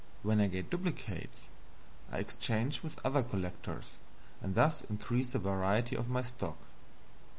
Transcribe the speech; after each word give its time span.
When 0.23 0.41
I 0.41 0.47
get 0.47 0.71
duplicates, 0.71 1.47
I 2.11 2.17
exchange 2.17 2.81
with 2.81 2.97
other 3.05 3.21
collectors, 3.21 3.99
and 4.41 4.55
thus 4.55 4.81
increase 4.81 5.33
the 5.33 5.37
variety 5.37 5.95
of 5.95 6.09
my 6.09 6.23
stock. 6.23 6.57